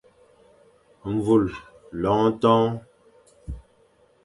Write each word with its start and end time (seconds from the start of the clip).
Mvul, 1.13 1.45
loñ 2.01 2.23
ton. 2.41 2.63